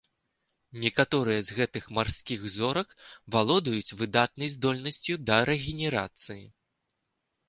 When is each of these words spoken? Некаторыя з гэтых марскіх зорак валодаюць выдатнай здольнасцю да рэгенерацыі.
Некаторыя 0.83 1.41
з 1.49 1.57
гэтых 1.57 1.83
марскіх 1.97 2.47
зорак 2.53 2.95
валодаюць 3.35 3.95
выдатнай 3.99 4.49
здольнасцю 4.55 5.19
да 5.29 5.37
рэгенерацыі. 5.51 6.39